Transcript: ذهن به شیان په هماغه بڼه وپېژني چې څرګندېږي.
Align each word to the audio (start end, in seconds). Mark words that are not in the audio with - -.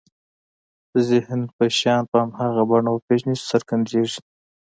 ذهن 1.09 1.41
به 1.55 1.65
شیان 1.77 2.03
په 2.11 2.17
هماغه 2.21 2.63
بڼه 2.69 2.89
وپېژني 2.93 3.33
چې 3.39 3.43
څرګندېږي. 3.51 4.19